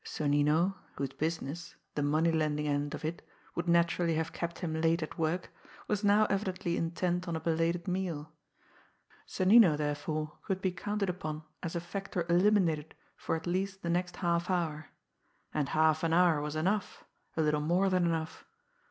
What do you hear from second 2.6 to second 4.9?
end of it, would naturally have kept him